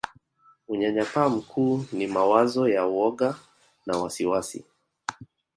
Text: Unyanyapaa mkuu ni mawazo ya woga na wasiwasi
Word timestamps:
Unyanyapaa 0.67 1.29
mkuu 1.29 1.85
ni 1.91 2.07
mawazo 2.07 2.69
ya 2.69 2.85
woga 2.85 3.35
na 3.85 3.97
wasiwasi 3.97 4.65